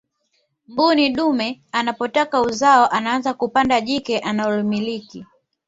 mbuni 0.67 1.09
dume 1.09 1.61
anapotaka 1.71 2.41
uzao 2.41 2.87
anaanza 2.87 3.33
kupanda 3.33 3.81
jike 3.81 4.19
analomiliki 4.19 5.25